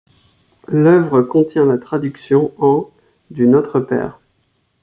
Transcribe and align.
L'œuvre 0.67 1.21
contient 1.21 1.63
la 1.67 1.77
traduction 1.77 2.53
en 2.57 2.89
du 3.29 3.45
Notre 3.45 3.79
Père. 3.79 4.19